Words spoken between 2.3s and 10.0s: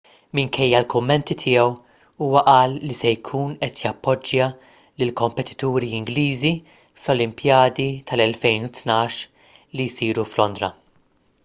qal li se jkun qed jappoġġja lill-kompetituri ingliżi fl-olimpjadi tal-2012 li